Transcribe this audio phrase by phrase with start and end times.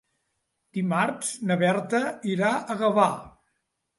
[0.77, 2.01] Dimarts na Berta
[2.31, 3.09] irà a Gavà.